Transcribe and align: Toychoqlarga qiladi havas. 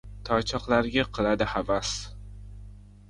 Toychoqlarga 0.27 1.05
qiladi 1.17 1.49
havas. 1.53 1.93